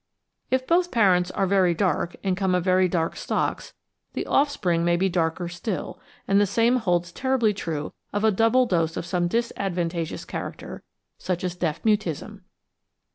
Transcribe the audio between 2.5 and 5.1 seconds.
of very dark stocks, the offspring may be